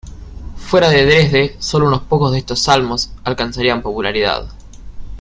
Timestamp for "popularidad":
3.83-4.49